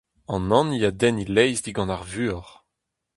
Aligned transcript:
An 0.33 0.51
hini 0.55 0.77
a 0.89 0.91
denn 0.99 1.19
he 1.21 1.25
laezh 1.35 1.61
digant 1.63 1.93
ar 1.95 2.03
vuoc'h. 2.11 2.53